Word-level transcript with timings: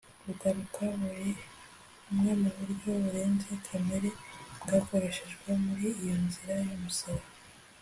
ugaruka 0.31 0.83
kuri 1.01 1.29
bumwe 2.03 2.31
mu 2.41 2.49
buryo 2.57 2.89
burenze 3.03 3.49
kamere 3.67 4.09
bwakoreshejwe 4.61 5.49
muri 5.65 5.87
iyo 6.01 6.15
nzira 6.25 6.53
y'umusaraba 6.69 7.27